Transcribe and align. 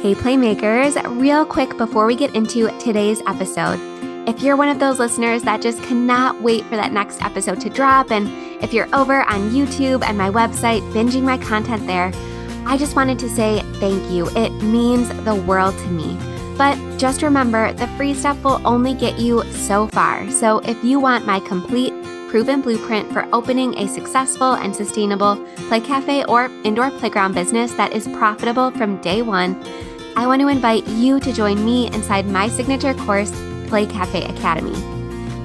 Hey, 0.00 0.14
Playmakers, 0.14 0.94
real 1.20 1.44
quick 1.44 1.76
before 1.76 2.06
we 2.06 2.14
get 2.14 2.36
into 2.36 2.68
today's 2.78 3.20
episode, 3.26 3.80
if 4.28 4.40
you're 4.40 4.54
one 4.54 4.68
of 4.68 4.78
those 4.78 5.00
listeners 5.00 5.42
that 5.42 5.60
just 5.60 5.82
cannot 5.82 6.40
wait 6.40 6.62
for 6.66 6.76
that 6.76 6.92
next 6.92 7.20
episode 7.20 7.60
to 7.62 7.68
drop, 7.68 8.12
and 8.12 8.28
if 8.62 8.72
you're 8.72 8.86
over 8.94 9.22
on 9.24 9.50
YouTube 9.50 10.04
and 10.04 10.16
my 10.16 10.30
website 10.30 10.82
binging 10.92 11.22
my 11.22 11.36
content 11.36 11.84
there, 11.88 12.12
I 12.64 12.76
just 12.76 12.94
wanted 12.94 13.18
to 13.18 13.28
say 13.28 13.60
thank 13.80 14.08
you. 14.08 14.28
It 14.36 14.50
means 14.62 15.08
the 15.24 15.34
world 15.34 15.76
to 15.76 15.88
me. 15.88 16.16
But 16.56 16.78
just 16.96 17.22
remember, 17.22 17.72
the 17.72 17.88
free 17.96 18.14
stuff 18.14 18.44
will 18.44 18.64
only 18.64 18.94
get 18.94 19.18
you 19.18 19.42
so 19.50 19.88
far. 19.88 20.30
So 20.30 20.60
if 20.60 20.82
you 20.84 21.00
want 21.00 21.26
my 21.26 21.40
complete 21.40 21.92
proven 22.28 22.60
blueprint 22.60 23.10
for 23.12 23.26
opening 23.32 23.76
a 23.78 23.88
successful 23.88 24.52
and 24.52 24.76
sustainable 24.76 25.44
play 25.68 25.80
cafe 25.80 26.24
or 26.26 26.44
indoor 26.62 26.90
playground 26.90 27.34
business 27.34 27.72
that 27.72 27.92
is 27.92 28.06
profitable 28.08 28.70
from 28.72 29.00
day 29.00 29.22
one, 29.22 29.60
I 30.18 30.26
want 30.26 30.40
to 30.40 30.48
invite 30.48 30.84
you 30.88 31.20
to 31.20 31.32
join 31.32 31.64
me 31.64 31.86
inside 31.94 32.26
my 32.26 32.48
signature 32.48 32.92
course, 32.92 33.30
Play 33.68 33.86
Cafe 33.86 34.24
Academy. 34.24 34.74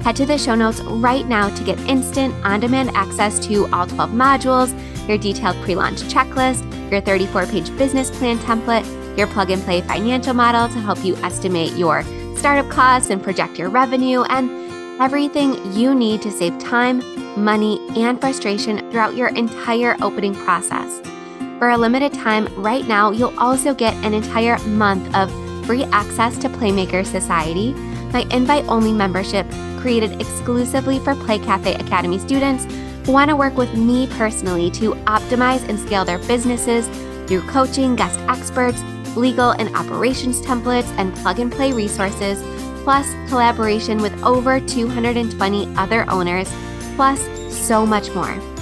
Head 0.02 0.16
to 0.16 0.26
the 0.26 0.36
show 0.36 0.56
notes 0.56 0.80
right 0.80 1.24
now 1.28 1.48
to 1.48 1.62
get 1.62 1.78
instant, 1.88 2.34
on 2.44 2.58
demand 2.58 2.90
access 2.94 3.38
to 3.46 3.72
all 3.72 3.86
12 3.86 4.10
modules, 4.10 5.08
your 5.08 5.16
detailed 5.16 5.54
pre 5.62 5.76
launch 5.76 6.02
checklist, 6.02 6.64
your 6.90 7.00
34 7.00 7.46
page 7.46 7.68
business 7.78 8.10
plan 8.10 8.36
template, 8.40 8.84
your 9.16 9.28
plug 9.28 9.52
and 9.52 9.62
play 9.62 9.80
financial 9.80 10.34
model 10.34 10.66
to 10.66 10.80
help 10.80 11.04
you 11.04 11.14
estimate 11.18 11.74
your 11.74 12.02
startup 12.36 12.68
costs 12.68 13.10
and 13.10 13.22
project 13.22 13.56
your 13.56 13.68
revenue, 13.68 14.22
and 14.22 14.50
everything 15.00 15.54
you 15.72 15.94
need 15.94 16.20
to 16.20 16.32
save 16.32 16.58
time, 16.58 17.00
money, 17.36 17.78
and 17.96 18.20
frustration 18.20 18.78
throughout 18.90 19.14
your 19.14 19.28
entire 19.36 19.96
opening 20.02 20.34
process. 20.34 21.00
For 21.58 21.70
a 21.70 21.78
limited 21.78 22.12
time, 22.12 22.48
right 22.56 22.86
now, 22.86 23.10
you'll 23.10 23.38
also 23.38 23.74
get 23.74 23.94
an 24.04 24.12
entire 24.12 24.58
month 24.66 25.14
of 25.14 25.30
free 25.66 25.84
access 25.84 26.36
to 26.38 26.48
Playmaker 26.48 27.06
Society, 27.06 27.72
my 28.12 28.26
invite 28.30 28.64
only 28.68 28.92
membership 28.92 29.46
created 29.78 30.20
exclusively 30.20 30.98
for 30.98 31.14
Play 31.14 31.38
Cafe 31.38 31.74
Academy 31.74 32.18
students 32.18 32.64
who 33.04 33.12
want 33.12 33.28
to 33.28 33.36
work 33.36 33.56
with 33.56 33.74
me 33.74 34.06
personally 34.08 34.70
to 34.72 34.92
optimize 35.04 35.68
and 35.68 35.78
scale 35.78 36.04
their 36.04 36.18
businesses 36.18 36.86
through 37.26 37.42
coaching, 37.42 37.94
guest 37.94 38.18
experts, 38.28 38.82
legal 39.16 39.50
and 39.50 39.74
operations 39.76 40.40
templates, 40.40 40.88
and 40.98 41.14
plug 41.16 41.38
and 41.38 41.52
play 41.52 41.72
resources, 41.72 42.42
plus 42.82 43.06
collaboration 43.28 43.98
with 44.02 44.22
over 44.22 44.58
220 44.60 45.76
other 45.76 46.08
owners, 46.10 46.50
plus 46.96 47.20
so 47.50 47.86
much 47.86 48.10
more. 48.14 48.53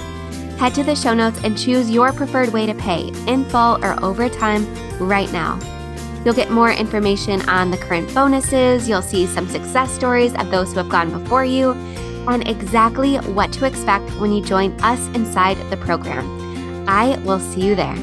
Head 0.63 0.75
to 0.75 0.83
the 0.85 0.95
show 0.95 1.13
notes 1.13 1.41
and 1.43 1.57
choose 1.57 1.91
your 1.91 2.13
preferred 2.13 2.53
way 2.53 2.65
to 2.65 2.73
pay, 2.73 3.09
in 3.27 3.43
full 3.49 3.83
or 3.83 4.01
over 4.01 4.29
time, 4.29 4.65
right 4.97 5.29
now. 5.33 5.59
You'll 6.23 6.33
get 6.33 6.51
more 6.51 6.71
information 6.71 7.41
on 7.49 7.69
the 7.69 7.75
current 7.75 8.13
bonuses, 8.13 8.87
you'll 8.87 9.01
see 9.01 9.25
some 9.25 9.45
success 9.49 9.91
stories 9.91 10.33
of 10.35 10.51
those 10.51 10.71
who 10.71 10.77
have 10.77 10.87
gone 10.87 11.11
before 11.11 11.43
you, 11.43 11.71
and 12.29 12.47
exactly 12.47 13.17
what 13.17 13.51
to 13.51 13.65
expect 13.65 14.09
when 14.21 14.31
you 14.31 14.41
join 14.41 14.71
us 14.79 15.05
inside 15.07 15.57
the 15.69 15.75
program. 15.75 16.87
I 16.87 17.17
will 17.25 17.41
see 17.41 17.67
you 17.67 17.75
there. 17.75 17.97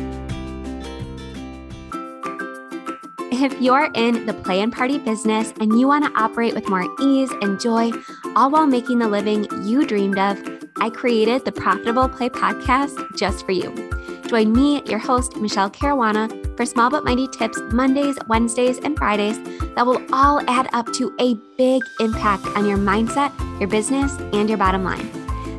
If 3.33 3.59
you're 3.59 3.91
in 3.95 4.27
the 4.27 4.35
play 4.35 4.61
and 4.61 4.71
party 4.71 4.99
business 4.99 5.55
and 5.61 5.81
you 5.81 5.89
want 5.89 6.05
to 6.05 6.21
operate 6.21 6.55
with 6.55 6.69
more 6.69 6.87
ease 7.01 7.31
and 7.41 7.59
joy, 7.59 7.91
all 8.37 8.51
while 8.51 8.67
making 8.67 8.99
the 8.99 9.09
living 9.09 9.47
you 9.67 9.87
dreamed 9.87 10.19
of, 10.19 10.60
I 10.81 10.89
created 10.89 11.45
the 11.45 11.53
Profitable 11.53 12.09
Play 12.09 12.31
podcast 12.31 13.17
just 13.17 13.45
for 13.45 13.53
you. 13.53 13.91
Join 14.27 14.53
me, 14.53 14.83
your 14.87 14.99
host, 14.99 15.37
Michele 15.37 15.71
Caruana, 15.71 16.57
for 16.57 16.65
small 16.65 16.89
but 16.89 17.05
mighty 17.05 17.29
tips 17.29 17.59
Mondays, 17.73 18.17
Wednesdays, 18.29 18.79
and 18.79 18.97
Fridays 18.97 19.39
that 19.75 19.85
will 19.85 20.01
all 20.13 20.41
add 20.49 20.69
up 20.73 20.93
to 20.95 21.15
a 21.19 21.35
big 21.59 21.83
impact 21.99 22.47
on 22.57 22.67
your 22.67 22.79
mindset, 22.79 23.31
your 23.59 23.69
business, 23.69 24.17
and 24.33 24.49
your 24.49 24.59
bottom 24.59 24.85
line. 24.85 25.11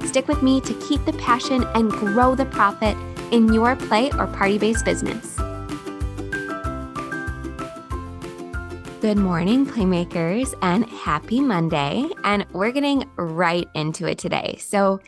Stick 0.07 0.27
with 0.27 0.41
me 0.41 0.61
to 0.61 0.73
keep 0.87 1.03
the 1.05 1.13
passion 1.13 1.65
and 1.75 1.91
grow 1.91 2.33
the 2.33 2.45
profit 2.45 2.97
in 3.31 3.53
your 3.53 3.75
play 3.75 4.11
or 4.13 4.27
party 4.27 4.57
based 4.57 4.85
business. 4.85 5.40
Good 9.01 9.17
morning, 9.17 9.65
Playmakers, 9.65 10.53
and 10.61 10.87
happy 10.87 11.39
Monday. 11.39 12.07
And 12.23 12.45
we're 12.51 12.69
getting 12.69 13.09
right 13.17 13.67
into 13.73 14.05
it 14.05 14.19
today. 14.19 14.57
So, 14.59 14.99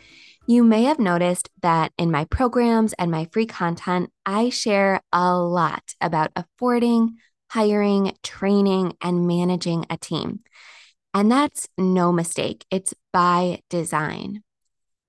you 0.48 0.64
may 0.64 0.82
have 0.82 0.98
noticed 0.98 1.48
that 1.62 1.92
in 1.96 2.10
my 2.10 2.24
programs 2.24 2.92
and 2.94 3.12
my 3.12 3.28
free 3.30 3.46
content, 3.46 4.10
I 4.26 4.50
share 4.50 5.00
a 5.12 5.36
lot 5.36 5.94
about 6.00 6.32
affording, 6.34 7.18
hiring, 7.48 8.16
training, 8.24 8.96
and 9.00 9.28
managing 9.28 9.86
a 9.88 9.96
team. 9.96 10.40
And 11.14 11.30
that's 11.30 11.68
no 11.78 12.10
mistake, 12.10 12.66
it's 12.72 12.94
by 13.12 13.60
design. 13.70 14.42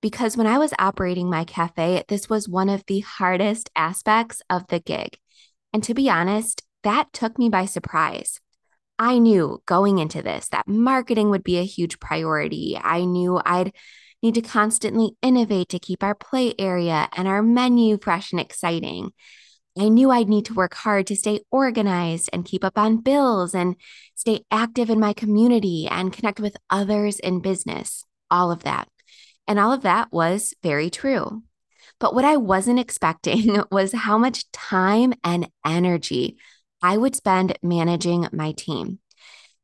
Because 0.00 0.36
when 0.36 0.46
I 0.46 0.58
was 0.58 0.72
operating 0.78 1.28
my 1.28 1.42
cafe, 1.42 2.04
this 2.06 2.30
was 2.30 2.48
one 2.48 2.68
of 2.68 2.84
the 2.86 3.00
hardest 3.00 3.68
aspects 3.74 4.42
of 4.48 4.64
the 4.68 4.78
gig. 4.78 5.18
And 5.72 5.82
to 5.82 5.92
be 5.92 6.08
honest, 6.08 6.62
that 6.84 7.12
took 7.12 7.36
me 7.36 7.48
by 7.48 7.64
surprise. 7.64 8.40
I 8.98 9.18
knew 9.18 9.62
going 9.66 9.98
into 9.98 10.22
this 10.22 10.48
that 10.48 10.68
marketing 10.68 11.30
would 11.30 11.44
be 11.44 11.58
a 11.58 11.64
huge 11.64 12.00
priority. 12.00 12.78
I 12.82 13.04
knew 13.04 13.40
I'd 13.44 13.72
need 14.22 14.34
to 14.34 14.42
constantly 14.42 15.12
innovate 15.22 15.68
to 15.70 15.78
keep 15.78 16.02
our 16.02 16.14
play 16.14 16.54
area 16.58 17.08
and 17.16 17.28
our 17.28 17.42
menu 17.42 17.98
fresh 18.00 18.32
and 18.32 18.40
exciting. 18.40 19.12
I 19.78 19.88
knew 19.88 20.10
I'd 20.10 20.28
need 20.28 20.46
to 20.46 20.54
work 20.54 20.74
hard 20.74 21.06
to 21.08 21.16
stay 21.16 21.40
organized 21.50 22.30
and 22.32 22.46
keep 22.46 22.64
up 22.64 22.78
on 22.78 23.02
bills 23.02 23.54
and 23.54 23.76
stay 24.14 24.40
active 24.50 24.88
in 24.88 24.98
my 24.98 25.12
community 25.12 25.86
and 25.86 26.12
connect 26.12 26.40
with 26.40 26.56
others 26.70 27.18
in 27.18 27.40
business. 27.40 28.02
All 28.30 28.50
of 28.50 28.62
that. 28.64 28.88
And 29.46 29.58
all 29.58 29.72
of 29.72 29.82
that 29.82 30.10
was 30.10 30.54
very 30.62 30.88
true. 30.88 31.42
But 32.00 32.14
what 32.14 32.24
I 32.24 32.38
wasn't 32.38 32.80
expecting 32.86 33.62
was 33.70 33.92
how 33.92 34.16
much 34.16 34.50
time 34.50 35.12
and 35.22 35.48
energy 35.64 36.38
I 36.82 36.96
would 36.96 37.16
spend 37.16 37.58
managing 37.62 38.28
my 38.32 38.52
team. 38.52 39.00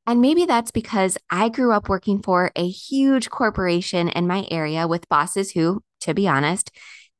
And 0.06 0.20
maybe 0.20 0.46
that's 0.46 0.70
because 0.72 1.16
I 1.30 1.48
grew 1.48 1.72
up 1.72 1.88
working 1.88 2.22
for 2.22 2.50
a 2.56 2.68
huge 2.68 3.30
corporation 3.30 4.08
in 4.08 4.26
my 4.26 4.46
area 4.50 4.88
with 4.88 5.08
bosses 5.08 5.52
who, 5.52 5.82
to 6.00 6.14
be 6.14 6.26
honest, 6.26 6.72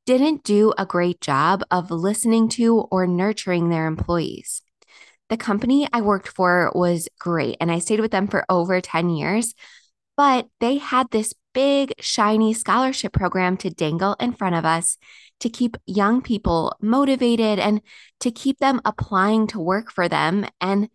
didn't 0.05 0.43
do 0.43 0.73
a 0.77 0.85
great 0.85 1.21
job 1.21 1.63
of 1.71 1.91
listening 1.91 2.49
to 2.49 2.79
or 2.91 3.07
nurturing 3.07 3.69
their 3.69 3.87
employees. 3.87 4.61
The 5.29 5.37
company 5.37 5.87
I 5.93 6.01
worked 6.01 6.27
for 6.27 6.71
was 6.75 7.07
great, 7.19 7.55
and 7.61 7.71
I 7.71 7.79
stayed 7.79 8.01
with 8.01 8.11
them 8.11 8.27
for 8.27 8.45
over 8.49 8.81
10 8.81 9.09
years, 9.09 9.55
but 10.17 10.47
they 10.59 10.77
had 10.77 11.09
this 11.09 11.33
big, 11.53 11.93
shiny 11.99 12.53
scholarship 12.53 13.13
program 13.13 13.55
to 13.57 13.69
dangle 13.69 14.15
in 14.19 14.33
front 14.33 14.55
of 14.55 14.65
us 14.65 14.97
to 15.43 15.49
keep 15.49 15.75
young 15.85 16.21
people 16.21 16.75
motivated 16.81 17.59
and 17.59 17.81
to 18.21 18.31
keep 18.31 18.59
them 18.59 18.79
applying 18.85 19.45
to 19.47 19.59
work 19.59 19.91
for 19.91 20.07
them 20.07 20.45
and 20.61 20.89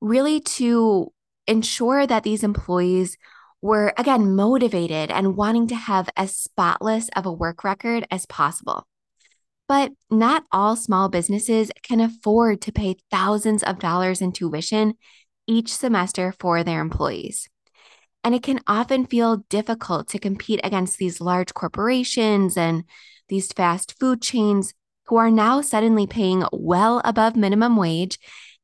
really 0.00 0.40
to 0.40 1.12
ensure 1.46 2.06
that 2.06 2.22
these 2.22 2.42
employees 2.42 3.18
were 3.60 3.92
again 3.98 4.34
motivated 4.34 5.10
and 5.10 5.36
wanting 5.36 5.66
to 5.66 5.74
have 5.74 6.08
as 6.16 6.34
spotless 6.34 7.10
of 7.14 7.26
a 7.26 7.32
work 7.32 7.62
record 7.62 8.06
as 8.10 8.24
possible. 8.24 8.86
But 9.68 9.92
not 10.10 10.44
all 10.50 10.76
small 10.76 11.10
businesses 11.10 11.70
can 11.82 12.00
afford 12.00 12.62
to 12.62 12.72
pay 12.72 12.96
thousands 13.10 13.62
of 13.62 13.78
dollars 13.78 14.22
in 14.22 14.32
tuition 14.32 14.94
each 15.46 15.74
semester 15.74 16.34
for 16.38 16.64
their 16.64 16.80
employees. 16.80 17.50
And 18.22 18.34
it 18.34 18.42
can 18.42 18.60
often 18.66 19.04
feel 19.04 19.44
difficult 19.50 20.08
to 20.08 20.18
compete 20.18 20.60
against 20.64 20.96
these 20.96 21.20
large 21.20 21.52
corporations 21.52 22.56
and 22.56 22.84
these 23.28 23.52
fast 23.52 23.98
food 23.98 24.20
chains 24.22 24.74
who 25.06 25.16
are 25.16 25.30
now 25.30 25.60
suddenly 25.60 26.06
paying 26.06 26.44
well 26.52 27.00
above 27.04 27.36
minimum 27.36 27.76
wage 27.76 28.18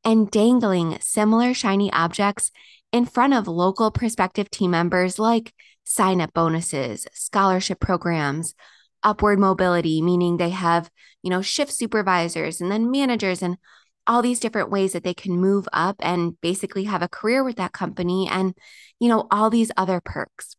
and 0.04 0.30
dangling 0.30 0.98
similar 1.00 1.52
shiny 1.52 1.92
objects 1.92 2.50
in 2.92 3.04
front 3.04 3.34
of 3.34 3.46
local 3.46 3.90
prospective 3.90 4.50
team 4.50 4.70
members 4.70 5.18
like 5.18 5.52
sign 5.84 6.20
up 6.20 6.32
bonuses, 6.32 7.06
scholarship 7.12 7.80
programs, 7.80 8.54
upward 9.02 9.38
mobility, 9.38 10.02
meaning 10.02 10.36
they 10.36 10.50
have, 10.50 10.90
you 11.22 11.30
know, 11.30 11.42
shift 11.42 11.72
supervisors 11.72 12.60
and 12.60 12.70
then 12.70 12.90
managers 12.90 13.42
and 13.42 13.56
all 14.06 14.22
these 14.22 14.40
different 14.40 14.70
ways 14.70 14.92
that 14.92 15.04
they 15.04 15.14
can 15.14 15.32
move 15.32 15.68
up 15.72 15.96
and 16.00 16.40
basically 16.40 16.84
have 16.84 17.02
a 17.02 17.08
career 17.08 17.44
with 17.44 17.56
that 17.56 17.72
company 17.72 18.28
and, 18.30 18.54
you 18.98 19.08
know, 19.08 19.26
all 19.30 19.50
these 19.50 19.70
other 19.76 20.00
perks. 20.04 20.56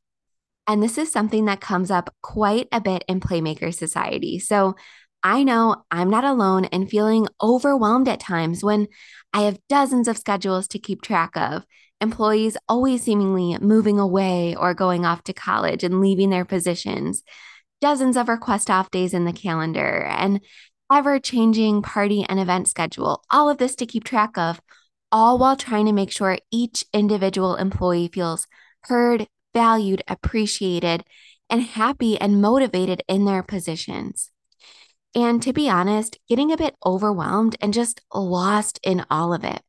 And 0.67 0.81
this 0.81 0.97
is 0.97 1.11
something 1.11 1.45
that 1.45 1.61
comes 1.61 1.91
up 1.91 2.13
quite 2.21 2.67
a 2.71 2.79
bit 2.79 3.03
in 3.07 3.19
Playmaker 3.19 3.73
Society. 3.73 4.39
So 4.39 4.75
I 5.23 5.43
know 5.43 5.83
I'm 5.91 6.09
not 6.09 6.23
alone 6.23 6.65
in 6.65 6.87
feeling 6.87 7.27
overwhelmed 7.41 8.07
at 8.07 8.19
times 8.19 8.63
when 8.63 8.87
I 9.33 9.41
have 9.41 9.59
dozens 9.69 10.07
of 10.07 10.17
schedules 10.17 10.67
to 10.69 10.79
keep 10.79 11.01
track 11.01 11.35
of, 11.35 11.65
employees 11.99 12.57
always 12.67 13.03
seemingly 13.03 13.57
moving 13.59 13.99
away 13.99 14.55
or 14.55 14.73
going 14.73 15.05
off 15.05 15.23
to 15.25 15.33
college 15.33 15.83
and 15.83 16.01
leaving 16.01 16.31
their 16.31 16.45
positions, 16.45 17.23
dozens 17.79 18.17
of 18.17 18.29
request 18.29 18.69
off 18.71 18.89
days 18.89 19.13
in 19.13 19.25
the 19.25 19.33
calendar, 19.33 20.03
and 20.05 20.41
ever 20.91 21.19
changing 21.19 21.81
party 21.81 22.25
and 22.27 22.39
event 22.39 22.67
schedule, 22.67 23.23
all 23.29 23.49
of 23.49 23.57
this 23.57 23.75
to 23.75 23.85
keep 23.85 24.03
track 24.03 24.37
of, 24.37 24.59
all 25.11 25.37
while 25.37 25.55
trying 25.55 25.85
to 25.85 25.93
make 25.93 26.11
sure 26.11 26.37
each 26.51 26.83
individual 26.93 27.55
employee 27.55 28.09
feels 28.11 28.47
heard, 28.83 29.27
valued, 29.53 30.03
appreciated, 30.07 31.03
and 31.49 31.61
happy 31.61 32.17
and 32.19 32.41
motivated 32.41 33.03
in 33.07 33.25
their 33.25 33.43
positions. 33.43 34.31
And 35.13 35.41
to 35.43 35.51
be 35.51 35.69
honest, 35.69 36.17
getting 36.29 36.51
a 36.51 36.57
bit 36.57 36.75
overwhelmed 36.85 37.57
and 37.59 37.73
just 37.73 38.01
lost 38.13 38.79
in 38.83 39.05
all 39.09 39.33
of 39.33 39.43
it. 39.43 39.61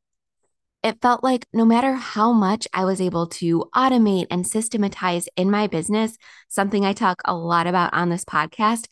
It 0.82 1.00
felt 1.00 1.23
like 1.23 1.46
no 1.52 1.64
matter 1.64 1.94
how 1.94 2.32
much 2.32 2.67
I 2.73 2.84
was 2.84 3.00
able 3.00 3.29
to 3.29 3.64
automate 3.75 4.26
and 4.31 4.46
systematize 4.46 5.29
in 5.37 5.50
my 5.50 5.69
business, 5.69 6.17
something 6.49 6.84
I 6.84 6.93
talk 6.93 7.23
a 7.25 7.34
lot 7.34 7.67
about 7.67 7.94
on 7.94 8.08
this 8.08 8.25
podcast, 8.25 8.87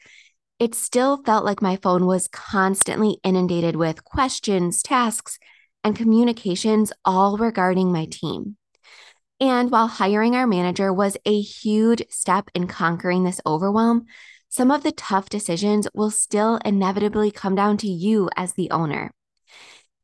it 0.60 0.74
still 0.74 1.22
felt 1.24 1.44
like 1.44 1.62
my 1.62 1.76
phone 1.76 2.06
was 2.06 2.28
constantly 2.28 3.18
inundated 3.24 3.76
with 3.76 4.04
questions, 4.04 4.82
tasks, 4.82 5.38
and 5.82 5.96
communications, 5.96 6.92
all 7.04 7.38
regarding 7.38 7.90
my 7.90 8.06
team. 8.10 8.56
And 9.40 9.70
while 9.70 9.86
hiring 9.86 10.36
our 10.36 10.46
manager 10.46 10.92
was 10.92 11.16
a 11.24 11.40
huge 11.40 12.02
step 12.10 12.50
in 12.54 12.66
conquering 12.66 13.24
this 13.24 13.40
overwhelm, 13.46 14.04
some 14.50 14.70
of 14.70 14.82
the 14.82 14.92
tough 14.92 15.30
decisions 15.30 15.88
will 15.94 16.10
still 16.10 16.56
inevitably 16.64 17.30
come 17.30 17.54
down 17.54 17.78
to 17.78 17.88
you 17.88 18.28
as 18.36 18.52
the 18.52 18.70
owner. 18.70 19.12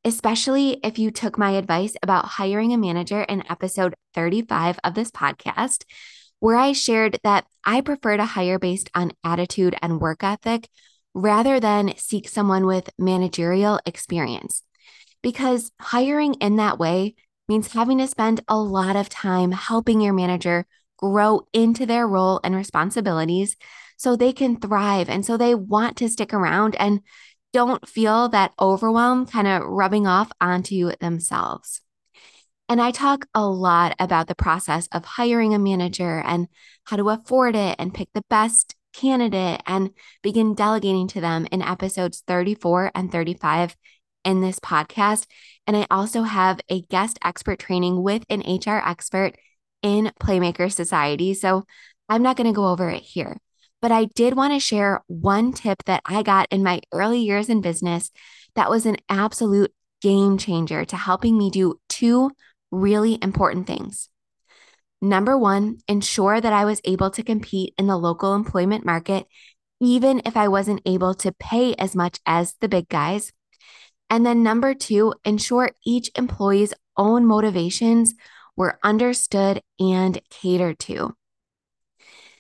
Especially 0.05 0.81
if 0.83 0.99
you 0.99 1.11
took 1.11 1.37
my 1.37 1.51
advice 1.51 1.97
about 2.03 2.25
hiring 2.25 2.73
a 2.73 2.79
manager 2.79 3.23
in 3.23 3.45
episode 3.51 3.95
35 4.15 4.79
of 4.85 4.95
this 4.95 5.11
podcast, 5.11 5.85
where 6.39 6.57
I 6.57 6.73
shared 6.73 7.19
that 7.23 7.45
I 7.65 7.83
prefer 7.83 8.17
to 8.17 8.25
hire 8.25 8.59
based 8.59 8.89
on 8.95 9.13
attitude 9.23 9.77
and 9.83 10.01
work 10.01 10.25
ethic 10.25 10.69
rather 11.13 11.61
than 11.61 11.97
seek 11.97 12.29
someone 12.29 12.67
with 12.67 12.89
managerial 12.99 13.81
experience. 13.85 14.63
Because 15.23 15.73
hiring 15.81 16.35
in 16.35 16.57
that 16.57 16.79
way 16.79 17.17
means 17.49 17.73
having 17.73 17.99
to 17.99 18.07
spend 18.07 18.41
a 18.49 18.57
lot 18.57 18.97
of 18.97 19.09
time 19.09 19.53
helping 19.53 20.01
your 20.01 20.13
manager 20.13 20.67
grow 20.97 21.47
into 21.53 21.87
their 21.87 22.07
role 22.07 22.41
and 22.43 22.55
responsibilities 22.55 23.57
so 23.97 24.17
they 24.17 24.33
can 24.33 24.59
thrive 24.59 25.09
and 25.09 25.25
so 25.25 25.37
they 25.37 25.55
want 25.55 25.97
to 25.97 26.09
stick 26.09 26.33
around 26.35 26.75
and 26.77 27.01
don't 27.53 27.89
feel 27.89 28.29
that 28.29 28.53
overwhelm 28.61 29.27
kind 29.27 29.47
of 29.47 29.63
rubbing 29.63 30.07
off 30.07 30.31
onto 30.41 30.93
themselves. 31.01 31.81
And 32.69 32.81
I 32.81 32.91
talk 32.91 33.27
a 33.33 33.47
lot 33.47 33.95
about 33.99 34.27
the 34.27 34.35
process 34.35 34.89
of 34.93 35.05
hiring 35.05 35.55
a 35.55 35.59
manager 35.59 36.21
and 36.27 36.49
how 36.85 36.97
to 36.97 37.11
afford 37.11 37.55
it 37.55 37.77
and 37.79 37.95
pick 37.95 38.09
the 38.13 38.25
best 38.29 38.75
candidate 38.93 39.63
and 39.67 39.91
begin 40.23 40.55
delegating 40.55 41.07
to 41.09 41.21
them 41.21 41.47
in 41.53 41.63
episodes 41.63 42.23
34 42.27 42.91
and 42.95 43.13
35 43.13 43.77
in 44.27 44.43
this 44.43 44.59
podcast. 44.59 45.27
And 45.67 45.77
I 45.77 45.87
also 45.91 46.25
have 46.25 46.61
a 46.69 46.83
guest 46.83 47.19
expert 47.25 47.59
training 47.59 48.03
with 48.03 48.25
an 48.29 48.41
HR 48.41 48.83
expert 48.85 49.37
in 49.83 50.13
Playmaker 50.21 50.71
Society. 50.71 51.33
So 51.33 51.65
I'm 52.09 52.23
not 52.23 52.37
going 52.37 52.49
to 52.49 52.57
go 52.57 52.69
over 52.69 52.91
it 52.91 53.03
here, 53.03 53.39
but 53.81 53.93
I 53.93 54.07
did 54.07 54.37
want 54.37 54.53
to 54.53 54.61
share 54.61 55.03
one 55.07 55.53
tip 55.53 55.85
that 55.85 56.03
I 56.05 56.23
got 56.23 56.49
in 56.51 56.63
my 56.63 56.81
early 56.93 57.21
years 57.21 57.49
in 57.49 57.61
business 57.61 58.11
that 58.57 58.69
was 58.69 58.85
an 58.85 58.97
absolute 59.09 59.73
game 60.03 60.39
changer 60.39 60.85
to 60.85 60.97
helping 60.97 61.39
me 61.39 61.51
do 61.51 61.79
two 61.89 62.33
really 62.71 63.19
important 63.23 63.67
things. 63.67 64.09
Number 65.01 65.37
one, 65.39 65.79
ensure 65.89 66.41
that 66.41 66.53
I 66.53 66.65
was 66.65 66.81
able 66.85 67.11
to 67.11 67.23
compete 67.23 67.75
in 67.79 67.87
the 67.87 67.99
local 67.99 68.35
employment 68.35 68.85
market, 68.85 69.27
even 69.81 70.23
if 70.25 70.37
I 70.37 70.49
wasn't 70.49 70.81
able 70.87 71.15
to 71.15 71.33
pay 71.33 71.75
as 71.75 71.95
much 71.95 72.19
as 72.25 72.55
the 72.61 72.69
big 72.69 72.89
guys. 72.89 73.33
And 74.09 74.25
then 74.25 74.43
number 74.43 74.75
two, 74.75 75.15
ensure 75.25 75.71
each 75.85 76.11
employee's 76.15 76.75
own 76.97 77.27
motivations 77.27 78.15
were 78.57 78.79
understood 78.83 79.63
and 79.79 80.21
catered 80.31 80.79
to. 80.81 81.15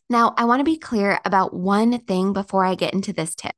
Now, 0.08 0.34
I 0.36 0.44
want 0.44 0.60
to 0.60 0.64
be 0.64 0.78
clear 0.78 1.18
about 1.24 1.52
one 1.52 1.98
thing 2.00 2.32
before 2.32 2.64
I 2.64 2.76
get 2.76 2.94
into 2.94 3.12
this 3.12 3.34
tip. 3.34 3.54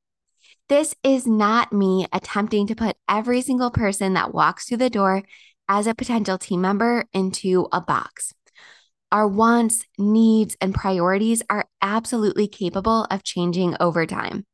This 0.69 0.95
is 1.03 1.27
not 1.27 1.73
me 1.73 2.07
attempting 2.13 2.67
to 2.67 2.75
put 2.75 2.97
every 3.09 3.43
single 3.43 3.71
person 3.71 4.15
that 4.15 4.35
walks 4.35 4.67
through 4.67 4.79
the 4.79 4.91
door 4.91 5.23
as 5.69 5.87
a 5.87 5.95
potential 5.95 6.39
team 6.39 6.63
member 6.63 7.07
into 7.13 7.69
a 7.73 7.81
box. 7.81 8.33
Our 9.11 9.27
wants, 9.27 9.85
needs, 9.99 10.57
and 10.61 10.75
priorities 10.75 11.43
are 11.49 11.67
absolutely 11.81 12.49
capable 12.49 13.05
of 13.11 13.23
changing 13.23 13.77
over 13.81 14.05
time. 14.05 14.47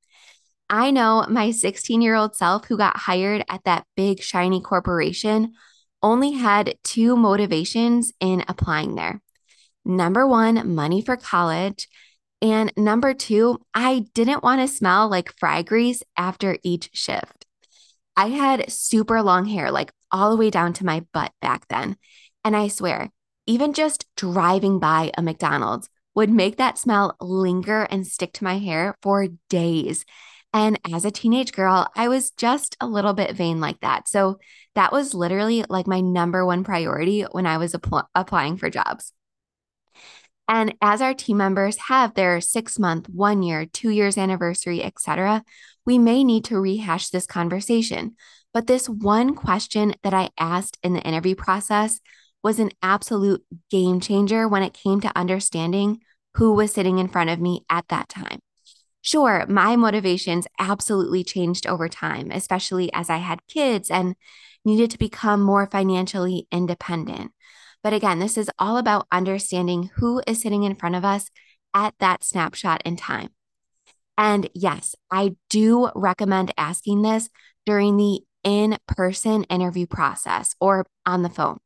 I 0.69 0.91
know 0.91 1.27
my 1.29 1.51
16 1.51 2.01
year 2.01 2.15
old 2.15 2.37
self 2.37 2.67
who 2.67 2.77
got 2.77 2.97
hired 2.97 3.45
at 3.49 3.65
that 3.65 3.87
big, 3.97 4.23
shiny 4.23 4.61
corporation 4.61 5.53
only 6.03 6.33
had 6.33 6.77
two 6.83 7.17
motivations 7.17 8.13
in 8.21 8.45
applying 8.49 8.95
there. 8.95 9.23
Number 9.85 10.27
one, 10.27 10.75
money 10.75 11.03
for 11.03 11.17
college. 11.17 11.89
And 12.43 12.73
number 12.77 13.15
two, 13.15 13.59
I 13.73 14.07
didn't 14.15 14.43
want 14.43 14.61
to 14.61 14.69
smell 14.69 15.09
like 15.09 15.39
fry 15.39 15.63
grease 15.63 16.03
after 16.17 16.59
each 16.63 16.91
shift. 16.93 17.47
I 18.17 18.29
had 18.29 18.71
super 18.71 19.23
long 19.23 19.47
hair, 19.47 19.71
like 19.71 19.93
all 20.11 20.31
the 20.31 20.37
way 20.37 20.51
down 20.51 20.73
to 20.75 20.87
my 20.87 21.05
butt 21.13 21.33
back 21.41 21.67
then. 21.69 21.97
And 22.45 22.57
I 22.57 22.69
swear, 22.69 23.11
even 23.47 23.73
just 23.73 24.07
driving 24.17 24.79
by 24.79 25.11
a 25.17 25.23
McDonald's 25.23 25.89
would 26.15 26.31
make 26.31 26.57
that 26.57 26.79
smell 26.79 27.17
linger 27.21 27.83
and 27.83 28.07
stick 28.07 28.33
to 28.35 28.45
my 28.45 28.59
hair 28.59 28.97
for 29.03 29.27
days. 29.49 30.05
And 30.55 30.81
as 30.91 31.05
a 31.05 31.11
teenage 31.11 31.53
girl, 31.53 31.89
I 31.95 32.09
was 32.09 32.31
just 32.31 32.77
a 32.81 32.87
little 32.87 33.13
bit 33.13 33.37
vain 33.37 33.61
like 33.61 33.81
that. 33.81 34.09
So 34.09 34.39
that 34.75 34.93
was 34.93 35.13
literally 35.13 35.65
like 35.69 35.87
my 35.87 36.01
number 36.01 36.47
one 36.47 36.65
priority 36.65 37.23
when 37.23 37.45
I 37.45 37.59
was 37.59 37.75
apl- 37.75 38.07
applying 38.15 38.57
for 38.57 38.71
jobs. 38.71 39.13
And 40.49 40.75
as 40.81 41.03
our 41.03 41.13
team 41.13 41.37
members 41.37 41.77
have 41.89 42.15
their 42.15 42.41
six 42.41 42.79
month, 42.79 43.09
one 43.09 43.43
year, 43.43 43.67
two 43.67 43.91
years 43.91 44.17
anniversary, 44.17 44.83
etc., 44.83 45.45
we 45.85 45.99
may 45.99 46.25
need 46.25 46.45
to 46.47 46.59
rehash 46.59 47.11
this 47.11 47.27
conversation 47.27 48.17
but 48.55 48.69
this 48.69 48.89
one 48.89 49.35
question 49.35 49.95
that 50.05 50.15
I 50.15 50.31
asked 50.39 50.79
in 50.83 50.95
the 50.95 51.03
interview 51.03 51.35
process 51.35 52.01
was 52.43 52.61
an 52.61 52.71
absolute 52.81 53.45
game 53.69 53.99
changer 54.01 54.47
when 54.47 54.63
it 54.63 54.73
came 54.73 55.01
to 55.01 55.19
understanding 55.19 56.01
who 56.35 56.53
was 56.53 56.73
sitting 56.73 56.99
in 56.99 57.09
front 57.09 57.31
of 57.31 57.41
me 57.41 57.65
at 57.69 57.89
that 57.89 58.09
time. 58.09 58.39
Sure, 59.05 59.45
my 59.51 59.77
motivations 59.77 60.47
absolutely 60.59 61.23
changed 61.23 61.67
over 61.67 61.91
time, 61.91 62.31
especially 62.31 62.91
as 62.95 63.11
I 63.11 63.19
had 63.19 63.47
kids 63.47 63.91
and 63.91 64.17
needed 64.65 64.91
to 64.93 64.99
become 64.99 65.43
more 65.43 65.67
financially 65.67 66.49
independent. 66.51 67.33
But 67.83 67.93
again, 67.93 68.19
this 68.19 68.39
is 68.39 68.51
all 68.59 68.79
about 68.79 69.07
understanding 69.13 69.91
who 69.97 70.23
is 70.27 70.41
sitting 70.41 70.63
in 70.63 70.75
front 70.75 70.95
of 70.95 71.05
us 71.05 71.29
at 71.75 71.93
that 72.01 72.25
snapshot 72.25 72.81
in 72.87 72.97
time. 72.97 73.29
And 74.17 74.49
yes, 74.55 74.95
I 75.11 75.37
do 75.51 75.91
recommend 75.95 76.55
asking 76.57 77.03
this 77.03 77.29
during 77.67 77.99
the 77.99 78.23
in 78.43 78.79
person 78.89 79.45
interview 79.45 79.87
process 79.87 80.55
or 80.61 80.87
on 81.05 81.21
the 81.23 81.29
phone. 81.29 81.59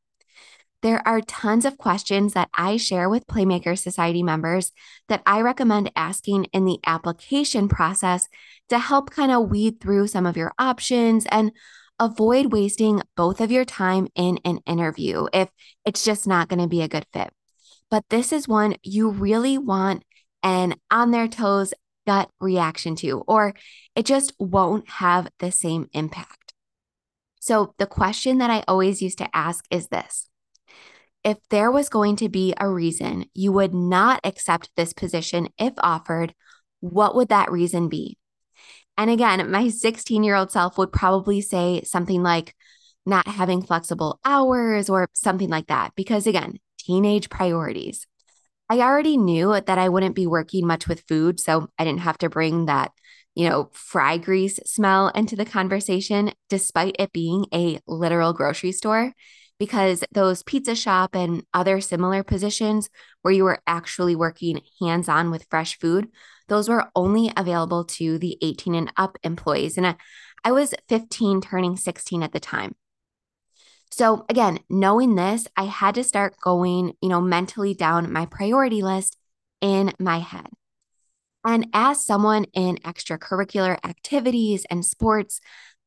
There 0.81 1.05
are 1.05 1.19
tons 1.19 1.65
of 1.65 1.77
questions 1.77 2.33
that 2.33 2.49
I 2.53 2.77
share 2.77 3.09
with 3.09 3.27
Playmaker 3.27 3.77
Society 3.77 4.23
members 4.23 4.71
that 5.09 5.21
I 5.25 5.41
recommend 5.41 5.91
asking 5.95 6.45
in 6.53 6.63
the 6.63 6.79
application 6.85 7.67
process 7.67 8.27
to 8.69 8.79
help 8.79 9.09
kind 9.09 9.31
of 9.31 9.49
weed 9.49 9.81
through 9.81 10.07
some 10.07 10.25
of 10.25 10.37
your 10.37 10.53
options 10.57 11.25
and 11.25 11.51
avoid 11.99 12.53
wasting 12.53 13.01
both 13.17 13.41
of 13.41 13.51
your 13.51 13.65
time 13.65 14.07
in 14.15 14.39
an 14.45 14.59
interview 14.65 15.27
if 15.33 15.49
it's 15.83 16.05
just 16.05 16.25
not 16.25 16.47
going 16.47 16.61
to 16.61 16.67
be 16.67 16.81
a 16.81 16.87
good 16.87 17.05
fit. 17.11 17.29
But 17.91 18.05
this 18.09 18.31
is 18.31 18.47
one 18.47 18.75
you 18.81 19.09
really 19.09 19.57
want 19.57 20.03
an 20.43 20.75
on 20.89 21.11
their 21.11 21.27
toes 21.27 21.73
gut 22.07 22.29
reaction 22.39 22.95
to, 22.95 23.23
or 23.27 23.53
it 23.95 24.05
just 24.05 24.33
won't 24.39 24.89
have 24.89 25.27
the 25.39 25.51
same 25.51 25.89
impact. 25.91 26.53
So, 27.41 27.73
the 27.77 27.85
question 27.85 28.37
that 28.37 28.49
I 28.49 28.63
always 28.67 29.01
used 29.01 29.17
to 29.17 29.35
ask 29.35 29.65
is 29.69 29.87
this 29.87 30.29
If 31.29 31.37
there 31.51 31.69
was 31.69 31.89
going 31.89 32.15
to 32.15 32.27
be 32.27 32.55
a 32.57 32.67
reason 32.67 33.25
you 33.35 33.51
would 33.51 33.71
not 33.71 34.19
accept 34.23 34.71
this 34.75 34.93
position 34.93 35.49
if 35.59 35.73
offered, 35.77 36.33
what 36.79 37.13
would 37.13 37.29
that 37.29 37.51
reason 37.51 37.87
be? 37.87 38.17
And 38.97 39.11
again, 39.11 39.51
my 39.51 39.69
16 39.69 40.23
year 40.23 40.33
old 40.33 40.51
self 40.51 40.79
would 40.79 40.91
probably 40.91 41.41
say 41.41 41.83
something 41.83 42.23
like 42.23 42.55
not 43.05 43.27
having 43.27 43.61
flexible 43.61 44.19
hours 44.25 44.89
or 44.89 45.07
something 45.13 45.49
like 45.49 45.67
that, 45.67 45.91
because 45.95 46.25
again, 46.25 46.57
teenage 46.79 47.29
priorities. 47.29 48.07
I 48.67 48.79
already 48.79 49.15
knew 49.15 49.51
that 49.53 49.77
I 49.77 49.87
wouldn't 49.87 50.15
be 50.15 50.25
working 50.25 50.65
much 50.65 50.87
with 50.87 51.03
food, 51.07 51.39
so 51.39 51.69
I 51.77 51.83
didn't 51.83 52.01
have 52.01 52.17
to 52.19 52.29
bring 52.29 52.65
that 52.65 52.91
you 53.35 53.47
know, 53.47 53.69
fry 53.71 54.17
grease 54.17 54.59
smell 54.65 55.09
into 55.09 55.35
the 55.35 55.45
conversation, 55.45 56.31
despite 56.49 56.95
it 56.97 57.13
being 57.13 57.45
a 57.53 57.79
literal 57.87 58.33
grocery 58.33 58.71
store, 58.71 59.13
because 59.59 60.03
those 60.11 60.41
pizza 60.43 60.73
shop 60.73 61.15
and 61.15 61.43
other 61.53 61.81
similar 61.81 62.23
positions 62.23 62.89
where 63.21 63.33
you 63.33 63.43
were 63.43 63.59
actually 63.67 64.15
working 64.15 64.61
hands 64.79 65.09
on 65.09 65.29
with 65.29 65.47
fresh 65.49 65.77
food, 65.77 66.07
those 66.47 66.69
were 66.69 66.89
only 66.95 67.31
available 67.35 67.83
to 67.83 68.17
the 68.17 68.37
18 68.41 68.73
and 68.73 68.91
up 68.97 69.17
employees. 69.23 69.77
And 69.77 69.85
I, 69.85 69.95
I 70.43 70.51
was 70.51 70.73
15, 70.87 71.41
turning 71.41 71.75
16 71.75 72.23
at 72.23 72.31
the 72.31 72.39
time. 72.39 72.75
So 73.91 74.25
again, 74.29 74.59
knowing 74.69 75.15
this, 75.15 75.47
I 75.57 75.63
had 75.63 75.95
to 75.95 76.03
start 76.03 76.35
going, 76.41 76.93
you 77.01 77.09
know, 77.09 77.21
mentally 77.21 77.73
down 77.73 78.13
my 78.13 78.25
priority 78.25 78.81
list 78.81 79.17
in 79.61 79.91
my 79.99 80.19
head. 80.19 80.47
And 81.45 81.67
as 81.73 82.05
someone 82.05 82.45
in 82.53 82.77
extracurricular 82.77 83.77
activities 83.83 84.65
and 84.69 84.85
sports, 84.85 85.39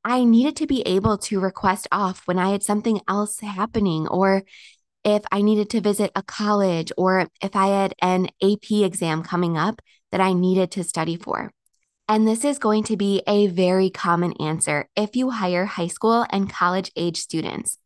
I 0.04 0.24
needed 0.24 0.56
to 0.56 0.66
be 0.66 0.82
able 0.82 1.18
to 1.18 1.40
request 1.40 1.86
off 1.92 2.22
when 2.26 2.38
I 2.38 2.50
had 2.50 2.62
something 2.62 3.00
else 3.08 3.38
happening, 3.40 4.08
or 4.08 4.42
if 5.04 5.22
I 5.30 5.42
needed 5.42 5.70
to 5.70 5.80
visit 5.80 6.10
a 6.14 6.22
college, 6.22 6.92
or 6.96 7.28
if 7.40 7.54
I 7.54 7.68
had 7.68 7.94
an 8.00 8.28
AP 8.42 8.70
exam 8.70 9.22
coming 9.22 9.56
up 9.56 9.80
that 10.10 10.20
I 10.20 10.32
needed 10.32 10.70
to 10.72 10.84
study 10.84 11.16
for. 11.16 11.52
And 12.08 12.26
this 12.26 12.44
is 12.44 12.58
going 12.58 12.84
to 12.84 12.96
be 12.96 13.22
a 13.26 13.46
very 13.46 13.88
common 13.88 14.32
answer 14.34 14.88
if 14.96 15.16
you 15.16 15.30
hire 15.30 15.64
high 15.64 15.86
school 15.86 16.26
and 16.30 16.50
college 16.50 16.90
age 16.96 17.16
students. 17.16 17.78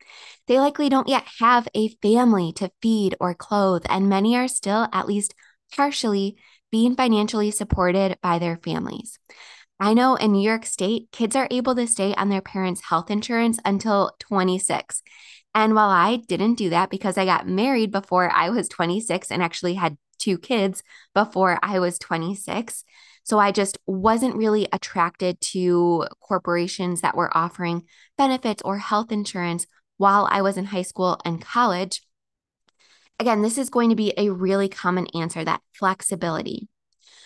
They 0.47 0.59
likely 0.59 0.89
don't 0.89 1.09
yet 1.09 1.25
have 1.39 1.69
a 1.75 1.89
family 2.03 2.53
to 2.55 2.71
feed 2.81 3.15
or 3.21 3.35
clothe, 3.35 3.85
and 3.89 4.09
many 4.09 4.37
are 4.37 4.49
still, 4.49 4.89
at 4.93 5.07
least 5.07 5.35
partially, 5.75 6.37
being 6.73 6.97
financially 6.97 7.51
supported 7.51 8.19
by 8.23 8.39
their 8.39 8.57
families. 8.57 9.19
I 9.79 9.93
know 9.93 10.15
in 10.15 10.33
New 10.33 10.47
York 10.47 10.65
State, 10.65 11.09
kids 11.13 11.37
are 11.37 11.49
able 11.51 11.75
to 11.75 11.87
stay 11.87 12.15
on 12.15 12.31
their 12.31 12.41
parents' 12.41 12.83
health 12.89 13.11
insurance 13.11 13.59
until 13.65 14.13
26. 14.21 15.03
And 15.55 15.75
while 15.75 15.91
I 15.91 16.17
didn't 16.17 16.55
do 16.55 16.71
that 16.71 16.91
because 16.91 17.19
I 17.19 17.25
got 17.25 17.49
married 17.49 17.91
before 17.91 18.31
I 18.31 18.51
was 18.51 18.69
26 18.69 19.31
and 19.31 19.43
actually 19.43 19.75
had 19.75 19.99
two 20.19 20.39
kids 20.39 20.83
before 21.15 21.59
I 21.63 21.79
was 21.79 21.99
26, 21.99 22.85
so 23.23 23.39
I 23.39 23.53
just 23.53 23.79
wasn't 23.87 24.37
really 24.37 24.67
attracted 24.73 25.41
to 25.53 26.07
corporations 26.21 27.03
that 27.03 27.17
were 27.17 27.37
offering 27.37 27.83
benefits 28.17 28.63
or 28.63 28.79
health 28.79 29.13
insurance 29.13 29.67
while 29.99 30.27
I 30.31 30.43
was 30.43 30.57
in 30.57 30.67
high 30.67 30.83
school 30.83 31.19
and 31.25 31.43
college. 31.43 32.03
Again, 33.19 33.43
this 33.43 33.59
is 33.59 33.71
going 33.71 33.91
to 33.91 33.97
be 33.97 34.15
a 34.17 34.31
really 34.31 34.69
common 34.69 35.07
answer 35.15 35.45
that 35.45 35.63
flexibility. 35.75 36.69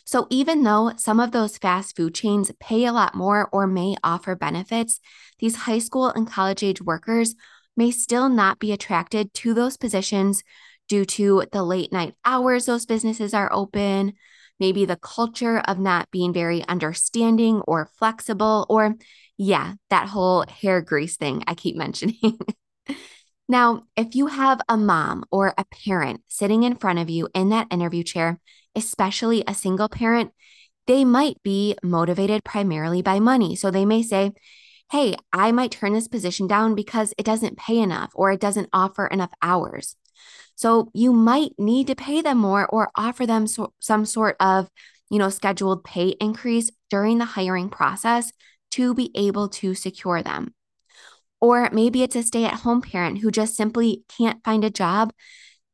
So, 0.05 0.27
even 0.31 0.63
though 0.63 0.93
some 0.97 1.21
of 1.21 1.33
those 1.33 1.59
fast 1.59 1.97
food 1.97 2.15
chains 2.15 2.51
pay 2.61 2.85
a 2.85 2.93
lot 2.93 3.15
more 3.15 3.49
or 3.53 3.67
may 3.67 3.97
offer 4.03 4.35
benefits, 4.35 5.01
these 5.39 5.57
high 5.57 5.79
school 5.79 6.09
and 6.09 6.27
college 6.27 6.63
age 6.63 6.83
workers 6.83 7.35
may 7.77 7.91
still 7.91 8.29
not 8.29 8.59
be 8.59 8.73
attracted 8.73 9.33
to 9.35 9.55
those 9.55 9.77
positions 9.77 10.43
due 10.89 11.05
to 11.05 11.45
the 11.53 11.63
late 11.63 11.93
night 11.93 12.15
hours 12.25 12.67
those 12.67 12.85
businesses 12.85 13.33
are 13.33 13.53
open, 13.53 14.13
maybe 14.59 14.85
the 14.85 14.97
culture 14.97 15.59
of 15.61 15.79
not 15.79 16.11
being 16.11 16.33
very 16.33 16.67
understanding 16.67 17.61
or 17.67 17.91
flexible, 17.99 18.67
or 18.69 18.97
yeah, 19.39 19.75
that 19.89 20.09
whole 20.09 20.45
hair 20.49 20.83
grease 20.83 21.17
thing 21.17 21.43
I 21.47 21.55
keep 21.55 21.77
mentioning. 21.85 22.39
Now, 23.51 23.83
if 23.97 24.15
you 24.15 24.29
have 24.29 24.61
a 24.69 24.77
mom 24.77 25.25
or 25.33 25.55
a 25.59 25.65
parent 25.65 26.21
sitting 26.29 26.63
in 26.63 26.77
front 26.77 27.01
of 27.01 27.11
you 27.11 27.29
in 27.35 27.49
that 27.49 27.67
interview 27.73 28.05
chair, 28.05 28.39
especially 28.77 29.43
a 29.45 29.55
single 29.55 29.89
parent, 29.89 30.31
they 30.87 31.05
might 31.05 31.43
be 31.43 31.75
motivated 31.83 32.45
primarily 32.45 33.03
by 33.03 33.19
money. 33.19 33.57
So 33.57 33.73
they 33.73 33.85
may 33.85 34.05
say, 34.05 34.31
Hey, 34.93 35.17
I 35.33 35.51
might 35.51 35.73
turn 35.73 35.95
this 35.95 36.07
position 36.07 36.47
down 36.47 36.77
because 36.77 37.13
it 37.19 37.27
doesn't 37.27 37.59
pay 37.59 37.79
enough 37.79 38.13
or 38.15 38.31
it 38.31 38.41
doesn't 38.41 38.69
offer 38.73 39.09
enough 39.09 39.33
hours. 39.43 39.97
So 40.55 40.93
you 40.95 41.13
might 41.13 41.51
need 41.59 41.89
to 41.89 41.97
pay 41.97 42.23
them 42.23 42.39
more 42.39 42.69
or 42.69 42.93
offer 42.95 43.27
them 43.27 43.49
so, 43.49 43.73
some 43.81 44.07
sort 44.07 44.37
of, 44.39 44.71
you 45.11 45.19
know, 45.19 45.29
scheduled 45.29 45.83
pay 45.83 46.11
increase 46.21 46.71
during 46.89 47.19
the 47.19 47.25
hiring 47.25 47.69
process 47.69 48.31
to 48.73 48.95
be 48.95 49.11
able 49.17 49.49
to 49.49 49.75
secure 49.75 50.23
them. 50.23 50.55
Or 51.41 51.71
maybe 51.73 52.03
it's 52.03 52.17
a 52.17 52.23
stay 52.23 52.45
at 52.45 52.61
home 52.61 52.83
parent 52.83 53.19
who 53.19 53.31
just 53.31 53.57
simply 53.57 54.05
can't 54.17 54.45
find 54.45 54.65
a 54.65 54.71
job 54.71 55.13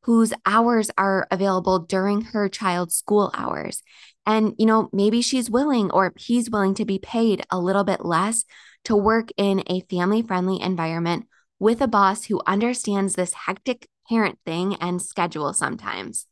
whose 0.02 0.32
hours 0.46 0.90
are 0.96 1.26
available 1.32 1.80
during 1.80 2.20
her 2.22 2.48
child's 2.48 2.94
school 2.94 3.32
hours. 3.34 3.82
And, 4.24 4.54
you 4.56 4.66
know, 4.66 4.88
maybe 4.92 5.20
she's 5.20 5.50
willing 5.50 5.90
or 5.90 6.12
he's 6.16 6.48
willing 6.48 6.74
to 6.74 6.84
be 6.84 6.98
paid 6.98 7.44
a 7.50 7.58
little 7.58 7.82
bit 7.82 8.04
less 8.04 8.44
to 8.84 8.96
work 8.96 9.30
in 9.36 9.64
a 9.66 9.80
family 9.90 10.22
friendly 10.22 10.60
environment 10.60 11.26
with 11.58 11.80
a 11.80 11.88
boss 11.88 12.24
who 12.24 12.40
understands 12.46 13.14
this 13.14 13.32
hectic 13.32 13.88
parent 14.08 14.38
thing 14.46 14.76
and 14.76 15.02
schedule 15.02 15.52
sometimes. 15.52 16.26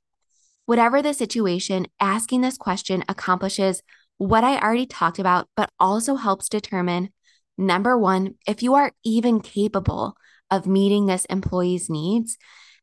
Whatever 0.67 1.03
the 1.03 1.13
situation, 1.13 1.87
asking 2.01 2.43
this 2.43 2.57
question 2.57 3.05
accomplishes 3.09 3.83
what 4.19 4.45
I 4.45 4.59
already 4.59 4.87
talked 4.87 5.19
about, 5.19 5.49
but 5.57 5.71
also 5.81 6.15
helps 6.15 6.49
determine 6.49 7.11
number 7.57 7.97
one, 7.99 8.35
if 8.47 8.63
you 8.63 8.75
are 8.75 8.93
even 9.05 9.41
capable 9.41 10.17
of 10.51 10.67
meeting 10.67 11.07
this 11.07 11.25
employee's 11.27 11.91
needs. 11.91 12.37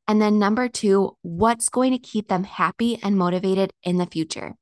And 0.07 0.21
then 0.21 0.39
number 0.39 0.67
two, 0.67 1.17
what's 1.21 1.69
going 1.69 1.93
to 1.93 1.99
keep 1.99 2.27
them 2.27 2.43
happy 2.43 2.99
and 3.01 3.17
motivated 3.17 3.71
in 3.83 3.97
the 3.97 4.05
future. 4.05 4.55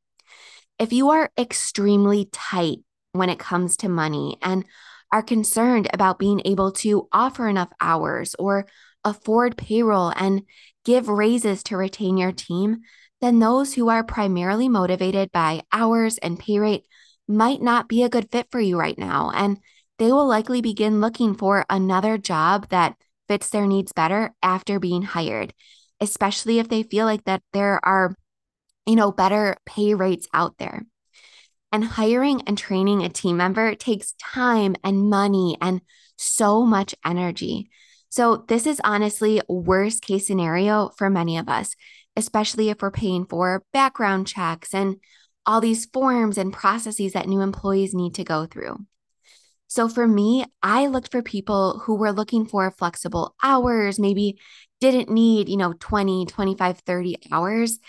If 0.78 0.94
you 0.94 1.10
are 1.10 1.32
extremely 1.38 2.30
tight 2.32 2.80
when 3.14 3.30
it 3.30 3.40
comes 3.40 3.78
to 3.78 3.90
money 3.90 4.38
and 4.42 4.66
are 5.12 5.24
concerned 5.24 5.90
about 5.92 6.20
being 6.20 6.42
able 6.46 6.72
to 6.72 7.08
offer 7.12 7.48
enough 7.48 7.70
hours 7.82 8.36
or 8.38 8.68
afford 9.04 9.58
payroll 9.58 10.14
and 10.16 10.44
give 10.86 11.10
raises 11.10 11.64
to 11.64 11.78
retain 11.78 12.18
your 12.18 12.32
team, 12.32 12.82
then 13.22 13.40
those 13.40 13.74
who 13.74 13.90
are 13.90 14.04
primarily 14.04 14.70
motivated 14.70 15.32
by 15.32 15.62
hours 15.74 16.18
and 16.20 16.40
pay 16.40 16.60
rate 16.60 16.86
might 17.28 17.62
not 17.62 17.90
be 17.90 18.04
a 18.04 18.10
good 18.10 18.30
fit 18.32 18.48
for 18.52 18.60
you 18.60 18.78
right 18.78 18.98
now. 18.98 19.32
And 19.34 19.58
they 20.00 20.12
will 20.12 20.26
likely 20.28 20.62
begin 20.62 21.02
looking 21.02 21.36
for 21.36 21.66
another 21.70 22.18
job 22.18 22.70
that 22.70 22.96
fits 23.28 23.50
their 23.50 23.68
needs 23.68 23.92
better 23.92 24.34
after 24.42 24.80
being 24.80 25.04
hired, 25.04 25.54
especially 26.00 26.58
if 26.58 26.70
they 26.70 26.84
feel 26.84 27.06
like 27.06 27.26
that 27.26 27.44
there 27.54 27.80
are, 27.86 28.16
you 28.88 28.96
know, 28.96 29.12
better 29.12 29.56
pay 29.66 29.94
rates 29.94 30.28
out 30.34 30.58
there. 30.58 30.86
And 31.72 31.84
hiring 31.84 32.42
and 32.48 32.58
training 32.58 33.04
a 33.04 33.10
team 33.10 33.38
member 33.38 33.76
takes 33.76 34.14
time 34.14 34.76
and 34.84 35.10
money 35.10 35.58
and 35.62 35.82
so 36.18 36.66
much 36.66 36.96
energy. 37.06 37.70
So, 38.10 38.44
this 38.48 38.66
is 38.66 38.82
honestly 38.84 39.40
worst 39.48 40.02
case 40.02 40.26
scenario 40.26 40.90
for 40.98 41.12
many 41.12 41.38
of 41.38 41.48
us, 41.48 41.76
especially 42.16 42.70
if 42.70 42.82
we're 42.82 42.90
paying 42.90 43.26
for 43.26 43.64
background 43.72 44.26
checks 44.26 44.74
and 44.74 44.96
all 45.46 45.62
these 45.62 45.86
forms 45.86 46.40
and 46.40 46.52
processes 46.52 47.14
that 47.14 47.28
new 47.28 47.42
employees 47.42 47.94
need 47.94 48.16
to 48.16 48.24
go 48.24 48.48
through. 48.48 48.86
So 49.70 49.88
for 49.88 50.08
me, 50.08 50.46
I 50.64 50.88
looked 50.88 51.12
for 51.12 51.22
people 51.22 51.80
who 51.86 51.96
were 51.96 52.12
looking 52.12 52.46
for 52.48 52.72
flexible 52.72 53.36
hours, 53.44 54.00
maybe 54.00 54.40
didn't 54.82 55.10
need, 55.10 55.48
you 55.48 55.58
know, 55.58 55.74
20, 55.80 56.26
25, 56.26 56.80
30 56.80 57.16
hours. 57.32 57.80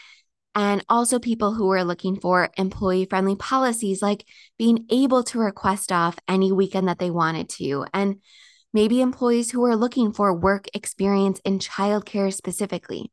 And 0.54 0.84
also 0.88 1.18
people 1.18 1.54
who 1.54 1.66
were 1.66 1.84
looking 1.84 2.20
for 2.20 2.50
employee 2.58 3.06
friendly 3.08 3.34
policies, 3.34 4.02
like 4.02 4.26
being 4.58 4.84
able 4.90 5.22
to 5.25 5.38
request 5.38 5.90
off 5.90 6.18
any 6.28 6.52
weekend 6.52 6.87
that 6.88 6.99
they 6.99 7.10
wanted 7.10 7.49
to. 7.50 7.87
And 7.94 8.16
maybe 8.75 9.00
employees 9.00 9.50
who 9.50 9.60
were 9.60 9.76
looking 9.76 10.12
for 10.12 10.34
work 10.37 10.66
experience 10.75 11.40
in 11.46 11.60
childcare 11.60 12.32
specifically. 12.32 13.10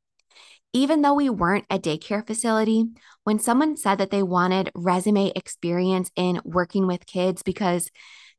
Even 0.73 1.01
though 1.01 1.13
we 1.13 1.29
weren't 1.29 1.65
a 1.69 1.79
daycare 1.79 2.25
facility, 2.25 2.85
when 3.23 3.39
someone 3.39 3.77
said 3.77 3.99
that 3.99 4.11
they 4.11 4.23
wanted 4.23 4.71
resume 4.75 5.31
experience 5.35 6.11
in 6.17 6.41
working 6.43 6.85
with 6.85 7.05
kids 7.05 7.43
because 7.43 7.89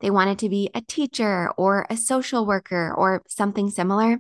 they 0.01 0.11
wanted 0.11 0.39
to 0.41 0.49
be 0.49 0.71
a 0.75 0.81
teacher 0.81 1.51
or 1.57 1.87
a 1.91 1.97
social 1.97 2.47
worker 2.47 2.93
or 2.97 3.23
something 3.29 3.71
similar, 3.71 4.19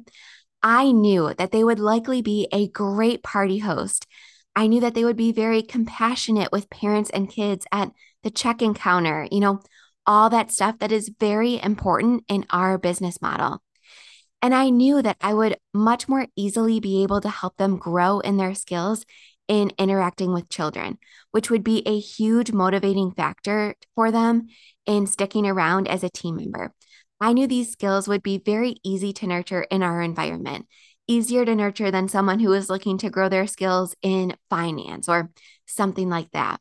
I 0.62 0.92
knew 0.92 1.34
that 1.38 1.52
they 1.52 1.62
would 1.62 1.78
likely 1.78 2.22
be 2.22 2.48
a 2.52 2.68
great 2.68 3.22
party 3.22 3.58
host. 3.58 4.06
I 4.56 4.66
knew 4.66 4.80
that 4.80 4.94
they 4.94 5.04
would 5.04 5.16
be 5.16 5.32
very 5.32 5.62
compassionate 5.62 6.50
with 6.50 6.70
parents 6.70 7.10
and 7.10 7.30
kids 7.30 7.64
at 7.70 7.92
the 8.22 8.30
check 8.30 8.60
in 8.60 8.74
counter, 8.74 9.28
you 9.30 9.40
know, 9.40 9.60
all 10.06 10.30
that 10.30 10.50
stuff 10.50 10.78
that 10.78 10.90
is 10.90 11.12
very 11.20 11.62
important 11.62 12.24
in 12.28 12.44
our 12.50 12.78
business 12.78 13.22
model. 13.22 13.62
And 14.40 14.54
I 14.54 14.70
knew 14.70 15.02
that 15.02 15.16
I 15.20 15.34
would 15.34 15.58
much 15.74 16.08
more 16.08 16.26
easily 16.36 16.80
be 16.80 17.02
able 17.02 17.20
to 17.20 17.28
help 17.28 17.56
them 17.56 17.76
grow 17.76 18.20
in 18.20 18.36
their 18.36 18.54
skills 18.54 19.04
in 19.48 19.72
interacting 19.78 20.32
with 20.32 20.48
children, 20.48 20.98
which 21.30 21.50
would 21.50 21.64
be 21.64 21.82
a 21.86 21.98
huge 21.98 22.52
motivating 22.52 23.12
factor 23.12 23.74
for 23.94 24.12
them 24.12 24.46
in 24.86 25.06
sticking 25.06 25.46
around 25.46 25.88
as 25.88 26.04
a 26.04 26.10
team 26.10 26.36
member. 26.36 26.72
I 27.20 27.32
knew 27.32 27.46
these 27.46 27.72
skills 27.72 28.06
would 28.06 28.22
be 28.22 28.38
very 28.38 28.76
easy 28.84 29.12
to 29.14 29.26
nurture 29.26 29.62
in 29.62 29.82
our 29.82 30.00
environment, 30.00 30.66
easier 31.06 31.44
to 31.44 31.54
nurture 31.54 31.90
than 31.90 32.08
someone 32.08 32.38
who 32.38 32.52
is 32.52 32.70
looking 32.70 32.98
to 32.98 33.10
grow 33.10 33.28
their 33.28 33.46
skills 33.46 33.96
in 34.02 34.36
finance 34.50 35.08
or 35.08 35.30
something 35.66 36.08
like 36.08 36.30
that. 36.32 36.60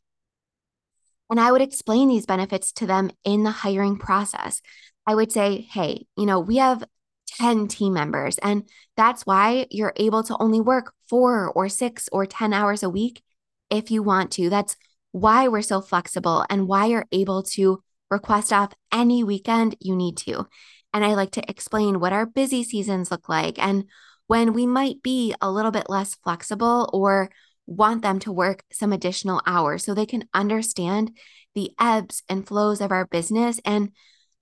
And 1.29 1.39
I 1.39 1.51
would 1.51 1.61
explain 1.61 2.07
these 2.07 2.25
benefits 2.25 2.71
to 2.73 2.87
them 2.87 3.11
in 3.23 3.43
the 3.43 3.51
hiring 3.51 3.97
process. 3.97 4.61
I 5.05 5.13
would 5.13 5.31
say, 5.31 5.67
hey, 5.71 6.05
you 6.15 6.25
know, 6.25 6.39
we 6.39 6.57
have 6.57 6.83
10 7.27 7.67
team 7.67 7.93
members. 7.93 8.37
And 8.39 8.63
that's 8.95 9.25
why 9.25 9.67
you're 9.69 9.93
able 9.95 10.23
to 10.23 10.37
only 10.39 10.61
work 10.61 10.93
four 11.09 11.49
or 11.49 11.69
six 11.69 12.09
or 12.11 12.25
10 12.25 12.53
hours 12.53 12.83
a 12.83 12.89
week 12.89 13.21
if 13.69 13.91
you 13.91 14.03
want 14.03 14.31
to. 14.33 14.49
That's 14.49 14.75
why 15.11 15.47
we're 15.47 15.61
so 15.61 15.81
flexible 15.81 16.45
and 16.49 16.67
why 16.67 16.85
you're 16.85 17.07
able 17.11 17.43
to 17.43 17.83
request 18.09 18.53
off 18.53 18.73
any 18.91 19.23
weekend 19.23 19.75
you 19.79 19.95
need 19.95 20.17
to. 20.17 20.47
And 20.93 21.03
I 21.03 21.15
like 21.15 21.31
to 21.31 21.49
explain 21.49 21.99
what 21.99 22.13
our 22.13 22.25
busy 22.25 22.63
seasons 22.63 23.11
look 23.11 23.29
like 23.29 23.59
and 23.59 23.85
when 24.27 24.53
we 24.53 24.65
might 24.65 25.01
be 25.01 25.33
a 25.41 25.49
little 25.49 25.71
bit 25.71 25.89
less 25.89 26.15
flexible 26.15 26.89
or 26.93 27.29
want 27.65 28.01
them 28.01 28.19
to 28.19 28.31
work 28.31 28.63
some 28.71 28.93
additional 28.93 29.41
hours 29.45 29.83
so 29.83 29.93
they 29.93 30.05
can 30.05 30.27
understand 30.33 31.11
the 31.55 31.71
ebbs 31.79 32.23
and 32.29 32.47
flows 32.47 32.81
of 32.81 32.91
our 32.91 33.05
business 33.05 33.59
and 33.65 33.91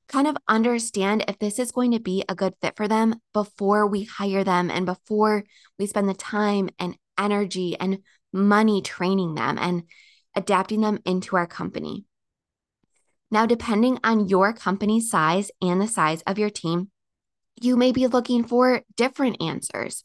kind 0.07 0.27
of 0.27 0.38
understand 0.47 1.25
if 1.27 1.39
this 1.39 1.59
is 1.59 1.71
going 1.71 1.91
to 1.91 2.00
be 2.00 2.24
a 2.29 2.35
good 2.35 2.53
fit 2.62 2.75
for 2.75 2.88
them 2.88 3.15
before 3.33 3.88
we 3.88 4.03
hire 4.03 4.43
them 4.43 4.69
and 4.69 4.85
before 4.85 5.43
we 5.79 5.88
spend 5.88 6.07
the 6.07 6.13
time 6.13 6.69
and 6.79 6.97
energy 7.17 7.75
and 7.79 8.00
money 8.31 8.81
training 8.81 9.35
them 9.35 9.57
and 9.57 9.83
adapting 10.35 10.81
them 10.81 11.00
into 11.05 11.35
our 11.35 11.47
company. 11.47 12.05
Now, 13.31 13.45
depending 13.45 14.00
on 14.03 14.27
your 14.27 14.53
company 14.53 15.01
size 15.01 15.50
and 15.62 15.81
the 15.81 15.88
size 15.88 16.21
of 16.27 16.38
your 16.38 16.50
team, 16.50 16.91
you 17.62 17.75
may 17.75 17.91
be 17.91 18.07
looking 18.07 18.43
for 18.43 18.81
different 18.95 19.41
answers. 19.41 20.03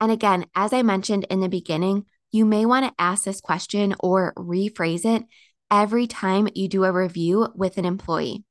And 0.00 0.12
again, 0.12 0.46
as 0.54 0.72
I 0.72 0.82
mentioned 0.82 1.26
in 1.28 1.40
the 1.40 1.48
beginning, 1.48 2.06
you 2.30 2.44
may 2.44 2.64
want 2.66 2.86
to 2.86 3.02
ask 3.02 3.24
this 3.24 3.40
question 3.40 3.94
or 4.00 4.32
rephrase 4.36 5.04
it 5.04 5.24
every 5.70 6.06
time 6.06 6.48
you 6.54 6.68
do 6.68 6.84
a 6.84 6.92
review 6.92 7.48
with 7.54 7.78
an 7.78 7.84
employee. 7.84 8.44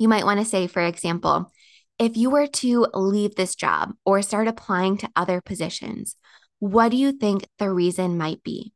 You 0.00 0.08
might 0.08 0.24
want 0.24 0.40
to 0.40 0.46
say, 0.46 0.66
for 0.66 0.80
example, 0.80 1.52
if 1.98 2.16
you 2.16 2.30
were 2.30 2.46
to 2.46 2.86
leave 2.94 3.34
this 3.34 3.54
job 3.54 3.92
or 4.06 4.22
start 4.22 4.48
applying 4.48 4.96
to 4.96 5.10
other 5.14 5.42
positions, 5.42 6.16
what 6.58 6.88
do 6.88 6.96
you 6.96 7.12
think 7.12 7.46
the 7.58 7.70
reason 7.70 8.16
might 8.16 8.42
be? 8.42 8.72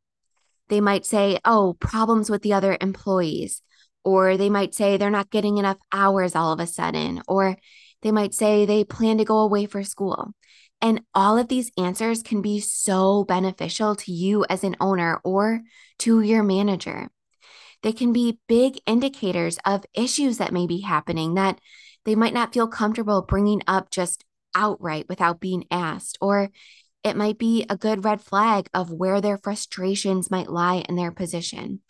They 0.69 0.81
might 0.81 1.03
say, 1.03 1.39
oh, 1.43 1.75
problems 1.79 2.29
with 2.29 2.43
the 2.43 2.53
other 2.53 2.77
employees. 2.79 3.63
Or 4.03 4.37
they 4.37 4.51
might 4.51 4.75
say 4.75 4.97
they're 4.97 5.09
not 5.09 5.31
getting 5.31 5.57
enough 5.57 5.79
hours 5.91 6.35
all 6.35 6.53
of 6.53 6.59
a 6.59 6.67
sudden. 6.67 7.23
Or 7.27 7.57
they 8.03 8.11
might 8.11 8.35
say 8.35 8.67
they 8.67 8.83
plan 8.83 9.17
to 9.17 9.25
go 9.25 9.39
away 9.39 9.65
for 9.65 9.81
school. 9.83 10.29
And 10.79 11.01
all 11.15 11.39
of 11.39 11.47
these 11.47 11.71
answers 11.75 12.21
can 12.21 12.43
be 12.43 12.59
so 12.59 13.23
beneficial 13.23 13.95
to 13.95 14.11
you 14.11 14.45
as 14.47 14.63
an 14.63 14.75
owner 14.79 15.19
or 15.23 15.61
to 15.99 16.21
your 16.21 16.43
manager. 16.43 17.09
They 17.85 17.93
can 17.93 18.11
be 18.11 18.39
big 18.47 18.79
indicators 18.87 19.59
of 19.63 19.85
issues 19.93 20.39
that 20.39 20.51
may 20.51 20.65
be 20.65 20.79
happening 20.79 21.35
that 21.35 21.59
they 22.03 22.15
might 22.15 22.33
not 22.33 22.51
feel 22.51 22.67
comfortable 22.67 23.21
bringing 23.21 23.61
up 23.67 23.91
just 23.91 24.25
outright 24.55 25.05
without 25.07 25.39
being 25.39 25.65
asked. 25.69 26.17
Or 26.19 26.49
it 27.03 27.15
might 27.15 27.37
be 27.37 27.63
a 27.69 27.77
good 27.77 28.03
red 28.03 28.21
flag 28.21 28.69
of 28.73 28.91
where 28.91 29.21
their 29.21 29.37
frustrations 29.37 30.31
might 30.31 30.49
lie 30.49 30.83
in 30.89 30.95
their 30.95 31.11
position. 31.11 31.81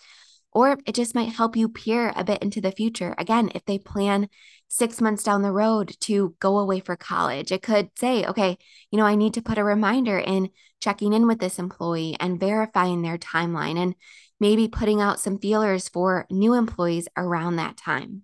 Or 0.52 0.78
it 0.86 0.96
just 0.96 1.16
might 1.16 1.30
help 1.30 1.56
you 1.56 1.70
peer 1.70 2.12
a 2.14 2.26
bit 2.26 2.44
into 2.44 2.60
the 2.60 2.74
future. 2.74 3.16
Again, 3.18 3.50
if 3.56 3.64
they 3.64 3.80
plan 3.80 4.28
six 4.68 5.00
months 5.00 5.24
down 5.24 5.44
the 5.44 5.52
road 5.54 5.96
to 6.02 6.36
go 6.42 6.58
away 6.58 6.82
for 6.82 6.98
college, 6.98 7.54
it 7.54 7.62
could 7.62 7.90
say, 7.98 8.26
okay, 8.26 8.58
you 8.92 8.98
know, 8.98 9.06
I 9.06 9.16
need 9.16 9.34
to 9.36 9.42
put 9.42 9.58
a 9.58 9.64
reminder 9.64 10.20
in 10.20 10.50
checking 10.82 11.14
in 11.14 11.26
with 11.26 11.40
this 11.40 11.58
employee 11.58 12.18
and 12.20 12.38
verifying 12.38 13.02
their 13.02 13.18
timeline 13.18 13.78
and 13.78 13.96
maybe 14.46 14.68
putting 14.68 15.02
out 15.02 15.20
some 15.20 15.40
feelers 15.40 15.90
for 15.90 16.28
new 16.30 16.54
employees 16.54 17.08
around 17.18 17.56
that 17.56 17.76
time. 17.76 18.22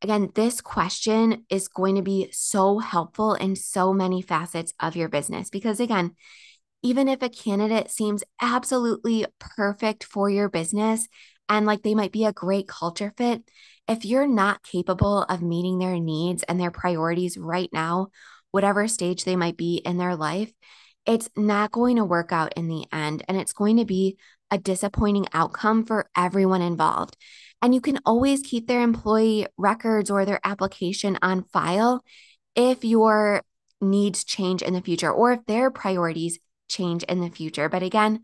Again, 0.00 0.30
this 0.36 0.60
question 0.60 1.44
is 1.50 1.66
going 1.66 1.96
to 1.96 2.02
be 2.02 2.28
so 2.30 2.78
helpful 2.78 3.34
in 3.34 3.56
so 3.56 3.92
many 3.92 4.22
facets 4.22 4.72
of 4.78 4.94
your 4.94 5.08
business 5.08 5.50
because, 5.50 5.80
again, 5.80 6.14
even 6.84 7.08
if 7.08 7.22
a 7.22 7.28
candidate 7.28 7.90
seems 7.90 8.22
absolutely 8.40 9.26
perfect 9.40 10.04
for 10.04 10.30
your 10.30 10.48
business 10.48 11.08
and 11.48 11.66
like 11.66 11.82
they 11.82 11.96
might 11.96 12.12
be 12.12 12.24
a 12.24 12.32
great 12.32 12.68
culture 12.68 13.12
fit, 13.16 13.42
if 13.88 14.04
you're 14.04 14.28
not 14.28 14.62
capable 14.62 15.24
of 15.24 15.42
meeting 15.42 15.80
their 15.80 15.98
needs 15.98 16.44
and 16.44 16.60
their 16.60 16.70
priorities 16.70 17.36
right 17.36 17.70
now, 17.72 18.10
whatever 18.52 18.86
stage 18.86 19.24
they 19.24 19.34
might 19.34 19.56
be 19.56 19.82
in 19.84 19.98
their 19.98 20.14
life, 20.14 20.52
it's 21.04 21.30
not 21.36 21.72
going 21.72 21.96
to 21.96 22.04
work 22.04 22.30
out 22.30 22.52
in 22.56 22.68
the 22.68 22.84
end. 22.92 23.24
And 23.26 23.36
it's 23.36 23.52
going 23.52 23.78
to 23.78 23.84
be 23.84 24.18
a 24.50 24.58
disappointing 24.58 25.26
outcome 25.32 25.84
for 25.84 26.08
everyone 26.16 26.62
involved. 26.62 27.16
And 27.62 27.74
you 27.74 27.80
can 27.80 27.98
always 28.04 28.42
keep 28.42 28.66
their 28.66 28.82
employee 28.82 29.46
records 29.56 30.10
or 30.10 30.24
their 30.24 30.40
application 30.44 31.18
on 31.22 31.44
file 31.44 32.04
if 32.54 32.84
your 32.84 33.42
needs 33.80 34.24
change 34.24 34.62
in 34.62 34.74
the 34.74 34.80
future 34.80 35.10
or 35.10 35.32
if 35.32 35.46
their 35.46 35.70
priorities 35.70 36.38
change 36.68 37.02
in 37.04 37.20
the 37.20 37.30
future. 37.30 37.68
But 37.68 37.82
again, 37.82 38.22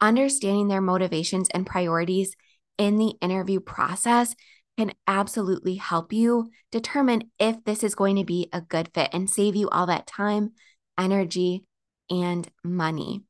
understanding 0.00 0.68
their 0.68 0.80
motivations 0.80 1.48
and 1.50 1.66
priorities 1.66 2.34
in 2.78 2.98
the 2.98 3.14
interview 3.20 3.60
process 3.60 4.34
can 4.76 4.92
absolutely 5.06 5.76
help 5.76 6.12
you 6.12 6.50
determine 6.72 7.30
if 7.38 7.62
this 7.64 7.84
is 7.84 7.94
going 7.94 8.16
to 8.16 8.24
be 8.24 8.48
a 8.52 8.60
good 8.60 8.90
fit 8.92 9.10
and 9.12 9.30
save 9.30 9.54
you 9.54 9.68
all 9.70 9.86
that 9.86 10.06
time, 10.06 10.52
energy, 10.98 11.64
and 12.10 12.48
money. 12.64 13.22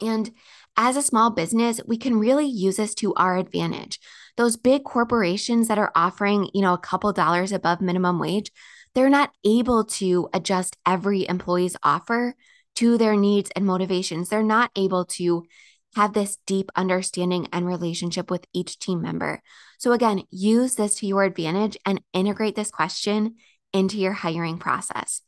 And 0.00 0.30
as 0.76 0.96
a 0.96 1.02
small 1.02 1.30
business, 1.30 1.80
we 1.86 1.96
can 1.96 2.18
really 2.18 2.46
use 2.46 2.76
this 2.76 2.94
to 2.96 3.14
our 3.14 3.36
advantage. 3.36 3.98
Those 4.36 4.56
big 4.56 4.84
corporations 4.84 5.68
that 5.68 5.78
are 5.78 5.92
offering, 5.94 6.48
you 6.54 6.62
know, 6.62 6.74
a 6.74 6.78
couple 6.78 7.12
dollars 7.12 7.50
above 7.50 7.80
minimum 7.80 8.18
wage, 8.18 8.52
they're 8.94 9.10
not 9.10 9.32
able 9.44 9.84
to 9.84 10.28
adjust 10.32 10.76
every 10.86 11.26
employee's 11.28 11.76
offer 11.82 12.34
to 12.76 12.96
their 12.96 13.16
needs 13.16 13.50
and 13.56 13.66
motivations. 13.66 14.28
They're 14.28 14.42
not 14.42 14.70
able 14.76 15.04
to 15.06 15.44
have 15.96 16.12
this 16.12 16.38
deep 16.46 16.70
understanding 16.76 17.48
and 17.52 17.66
relationship 17.66 18.30
with 18.30 18.44
each 18.52 18.78
team 18.78 19.02
member. 19.02 19.42
So, 19.78 19.92
again, 19.92 20.22
use 20.30 20.76
this 20.76 20.96
to 20.96 21.06
your 21.06 21.24
advantage 21.24 21.76
and 21.84 22.00
integrate 22.12 22.54
this 22.54 22.70
question 22.70 23.36
into 23.72 23.98
your 23.98 24.12
hiring 24.12 24.58
process. 24.58 25.22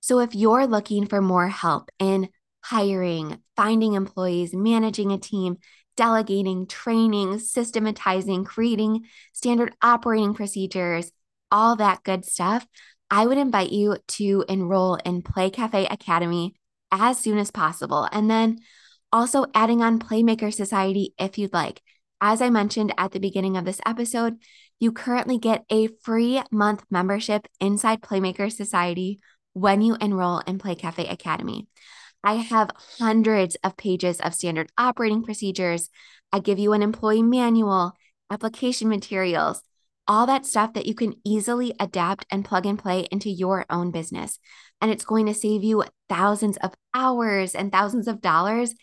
So, 0.00 0.18
if 0.18 0.34
you're 0.34 0.66
looking 0.66 1.06
for 1.06 1.20
more 1.20 1.48
help 1.48 1.90
in 1.98 2.28
hiring, 2.62 3.40
finding 3.56 3.94
employees, 3.94 4.54
managing 4.54 5.12
a 5.12 5.18
team, 5.18 5.56
delegating, 5.96 6.66
training, 6.66 7.38
systematizing, 7.38 8.44
creating 8.44 9.04
standard 9.32 9.74
operating 9.82 10.34
procedures, 10.34 11.12
all 11.50 11.76
that 11.76 12.02
good 12.04 12.24
stuff, 12.24 12.66
I 13.10 13.26
would 13.26 13.38
invite 13.38 13.70
you 13.70 13.96
to 14.08 14.44
enroll 14.48 14.94
in 14.94 15.22
Play 15.22 15.50
Cafe 15.50 15.86
Academy 15.86 16.54
as 16.92 17.18
soon 17.18 17.38
as 17.38 17.50
possible. 17.50 18.08
And 18.10 18.30
then 18.30 18.60
also 19.12 19.46
adding 19.54 19.82
on 19.82 19.98
Playmaker 19.98 20.54
Society 20.54 21.14
if 21.18 21.38
you'd 21.38 21.52
like. 21.52 21.82
As 22.20 22.40
I 22.40 22.50
mentioned 22.50 22.94
at 22.96 23.12
the 23.12 23.18
beginning 23.18 23.56
of 23.56 23.64
this 23.64 23.80
episode, 23.84 24.36
you 24.78 24.92
currently 24.92 25.38
get 25.38 25.64
a 25.70 25.88
free 26.02 26.42
month 26.50 26.84
membership 26.90 27.46
inside 27.60 28.02
Playmaker 28.02 28.52
Society 28.52 29.20
when 29.52 29.82
you 29.82 29.96
enroll 30.00 30.38
in 30.40 30.58
Play 30.58 30.74
Cafe 30.74 31.06
Academy. 31.06 31.66
I 32.22 32.34
have 32.34 32.70
hundreds 32.98 33.56
of 33.64 33.76
pages 33.76 34.20
of 34.20 34.34
standard 34.34 34.70
operating 34.76 35.22
procedures. 35.22 35.88
I 36.32 36.40
give 36.40 36.58
you 36.58 36.72
an 36.72 36.82
employee 36.82 37.22
manual, 37.22 37.92
application 38.30 38.88
materials, 38.88 39.62
all 40.06 40.26
that 40.26 40.44
stuff 40.44 40.74
that 40.74 40.86
you 40.86 40.94
can 40.94 41.14
easily 41.24 41.74
adapt 41.78 42.26
and 42.30 42.44
plug 42.44 42.66
and 42.66 42.78
play 42.78 43.06
into 43.10 43.30
your 43.30 43.64
own 43.70 43.90
business. 43.90 44.38
And 44.80 44.90
it's 44.90 45.04
going 45.04 45.26
to 45.26 45.34
save 45.34 45.62
you 45.62 45.84
thousands 46.08 46.56
of 46.58 46.74
hours 46.94 47.54
and 47.54 47.70
thousands 47.70 48.08
of 48.08 48.20
dollars 48.20 48.74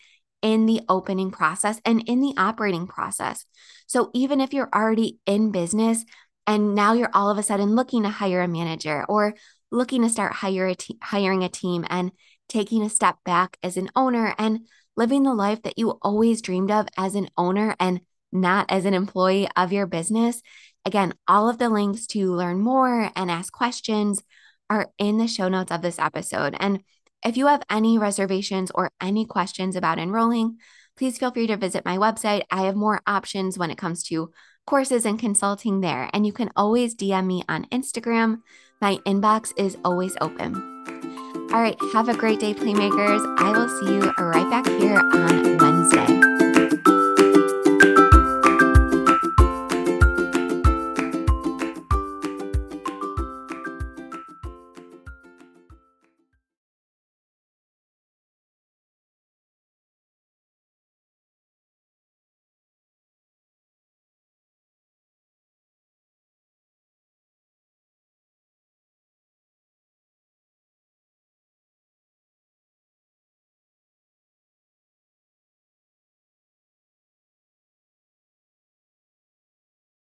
in 0.42 0.66
the 0.66 0.80
opening 0.88 1.30
process 1.30 1.80
and 1.84 2.02
in 2.08 2.20
the 2.20 2.34
operating 2.36 2.86
process. 2.86 3.44
So 3.86 4.10
even 4.14 4.40
if 4.40 4.52
you're 4.52 4.70
already 4.72 5.18
in 5.26 5.50
business 5.50 6.04
and 6.46 6.74
now 6.74 6.94
you're 6.94 7.10
all 7.12 7.30
of 7.30 7.38
a 7.38 7.42
sudden 7.42 7.74
looking 7.74 8.04
to 8.04 8.08
hire 8.08 8.40
a 8.40 8.48
manager 8.48 9.04
or 9.08 9.34
looking 9.70 10.02
to 10.02 10.08
start 10.08 10.32
hire 10.32 10.66
a 10.66 10.74
te- 10.74 10.98
hiring 11.02 11.44
a 11.44 11.48
team 11.48 11.84
and 11.90 12.12
taking 12.48 12.82
a 12.82 12.90
step 12.90 13.16
back 13.24 13.56
as 13.62 13.76
an 13.76 13.90
owner 13.94 14.34
and 14.38 14.66
living 14.96 15.22
the 15.22 15.34
life 15.34 15.62
that 15.62 15.78
you 15.78 15.98
always 16.02 16.42
dreamed 16.42 16.70
of 16.70 16.88
as 16.96 17.14
an 17.14 17.28
owner 17.36 17.76
and 17.78 18.00
not 18.32 18.66
as 18.70 18.84
an 18.84 18.94
employee 18.94 19.48
of 19.56 19.72
your 19.72 19.86
business. 19.86 20.42
Again, 20.84 21.14
all 21.26 21.48
of 21.48 21.58
the 21.58 21.68
links 21.68 22.06
to 22.08 22.32
learn 22.32 22.60
more 22.60 23.10
and 23.14 23.30
ask 23.30 23.52
questions 23.52 24.22
are 24.70 24.90
in 24.98 25.18
the 25.18 25.28
show 25.28 25.48
notes 25.48 25.72
of 25.72 25.82
this 25.82 25.98
episode. 25.98 26.56
And 26.58 26.80
if 27.24 27.36
you 27.36 27.46
have 27.46 27.62
any 27.70 27.98
reservations 27.98 28.70
or 28.74 28.90
any 29.00 29.24
questions 29.24 29.76
about 29.76 29.98
enrolling, 29.98 30.58
please 30.96 31.18
feel 31.18 31.30
free 31.30 31.46
to 31.46 31.56
visit 31.56 31.84
my 31.84 31.96
website. 31.96 32.42
I 32.50 32.62
have 32.62 32.76
more 32.76 33.00
options 33.06 33.58
when 33.58 33.70
it 33.70 33.78
comes 33.78 34.02
to 34.04 34.30
courses 34.66 35.06
and 35.06 35.18
consulting 35.18 35.80
there. 35.80 36.10
And 36.12 36.26
you 36.26 36.32
can 36.32 36.50
always 36.54 36.94
DM 36.94 37.26
me 37.26 37.42
on 37.48 37.64
Instagram. 37.66 38.42
My 38.80 38.96
inbox 39.06 39.52
is 39.56 39.76
always 39.84 40.16
open. 40.20 41.27
All 41.50 41.62
right, 41.62 41.80
have 41.94 42.10
a 42.10 42.14
great 42.14 42.40
day, 42.40 42.52
Playmakers. 42.52 43.24
I 43.38 43.52
will 43.52 43.68
see 43.80 43.94
you 43.94 44.12
right 44.18 44.50
back 44.50 44.66
here 44.66 44.98
on 44.98 45.56
Wednesday. 45.56 46.17